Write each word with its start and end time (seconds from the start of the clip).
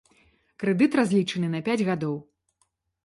Крэдыт 0.63 0.97
разлічаны 0.99 1.47
на 1.57 1.63
пяць 1.69 1.79
гадоў. 1.91 2.15